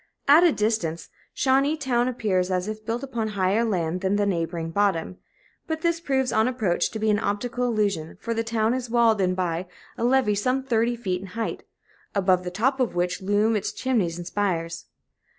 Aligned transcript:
At 0.27 0.43
a 0.43 0.51
distance, 0.51 1.09
Shawneetown 1.35 2.07
appears 2.07 2.49
as 2.49 2.67
if 2.67 2.83
built 2.83 3.03
upon 3.03 3.27
higher 3.27 3.63
land 3.63 4.01
than 4.01 4.15
the 4.15 4.25
neighboring 4.25 4.71
bottom; 4.71 5.17
but 5.67 5.81
this 5.81 5.99
proves, 5.99 6.31
on 6.31 6.47
approach, 6.47 6.89
to 6.89 6.97
be 6.97 7.11
an 7.11 7.19
optical 7.19 7.65
illusion, 7.65 8.17
for 8.19 8.33
the 8.33 8.43
town 8.43 8.73
is 8.73 8.89
walled 8.89 9.21
in 9.21 9.35
by 9.35 9.67
a 9.99 10.03
levee 10.03 10.33
some 10.33 10.63
thirty 10.63 10.95
feet 10.95 11.21
in 11.21 11.27
height, 11.37 11.61
above 12.15 12.43
the 12.43 12.49
top 12.49 12.79
of 12.79 12.95
which 12.95 13.21
loom 13.21 13.55
its 13.55 13.71
chimneys 13.71 14.17
and 14.17 14.25
spires. 14.25 14.85